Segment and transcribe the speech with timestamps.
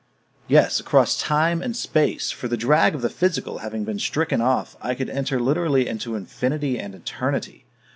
[0.47, 2.31] Yes, across time and space!
[2.31, 6.15] for the drag of the physical having been stricken off, I could enter literally into
[6.15, 7.65] infinity and eternity.